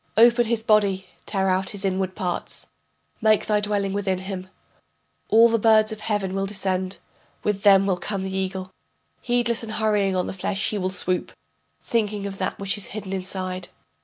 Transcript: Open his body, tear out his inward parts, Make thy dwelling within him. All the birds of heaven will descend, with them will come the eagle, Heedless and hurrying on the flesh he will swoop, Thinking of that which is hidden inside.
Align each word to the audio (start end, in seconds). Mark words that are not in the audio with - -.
Open 0.17 0.45
his 0.47 0.63
body, 0.63 1.05
tear 1.27 1.47
out 1.47 1.69
his 1.69 1.85
inward 1.85 2.15
parts, 2.15 2.65
Make 3.21 3.45
thy 3.45 3.59
dwelling 3.59 3.93
within 3.93 4.17
him. 4.17 4.49
All 5.29 5.47
the 5.47 5.59
birds 5.59 5.91
of 5.91 5.99
heaven 5.99 6.33
will 6.33 6.47
descend, 6.47 6.97
with 7.43 7.61
them 7.61 7.85
will 7.85 7.97
come 7.97 8.23
the 8.23 8.35
eagle, 8.35 8.71
Heedless 9.21 9.61
and 9.61 9.73
hurrying 9.73 10.15
on 10.15 10.25
the 10.25 10.33
flesh 10.33 10.69
he 10.71 10.79
will 10.79 10.89
swoop, 10.89 11.33
Thinking 11.83 12.25
of 12.25 12.39
that 12.39 12.57
which 12.57 12.79
is 12.79 12.85
hidden 12.85 13.13
inside. 13.13 13.67